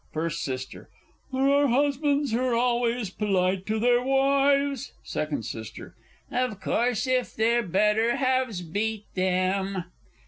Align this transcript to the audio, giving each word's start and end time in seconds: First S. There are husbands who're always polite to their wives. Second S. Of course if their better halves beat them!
First 0.13 0.49
S. 0.49 0.65
There 0.65 0.87
are 1.47 1.67
husbands 1.67 2.31
who're 2.31 2.55
always 2.55 3.11
polite 3.11 3.67
to 3.67 3.77
their 3.79 4.01
wives. 4.01 4.93
Second 5.03 5.43
S. 5.53 5.73
Of 6.31 6.59
course 6.59 7.05
if 7.05 7.35
their 7.35 7.61
better 7.61 8.15
halves 8.15 8.63
beat 8.63 9.05
them! 9.13 9.83